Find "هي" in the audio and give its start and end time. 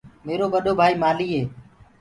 1.35-1.41